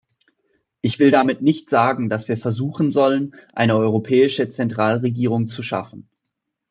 [0.81, 6.09] Ich will damit nicht sagen, dass wir versuchen sollen, eine europäische Zentralregierung zu schaffen.